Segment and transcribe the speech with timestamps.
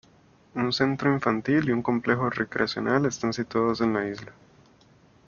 [0.55, 4.31] Un centro infantil y un complejo recreacional están situados en la isla.